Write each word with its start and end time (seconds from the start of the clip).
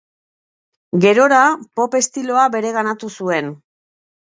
Gerora, 1.05 1.43
pop 1.81 2.01
estiloa 2.03 2.49
bereganatu 2.59 3.15
zuen. 3.17 3.57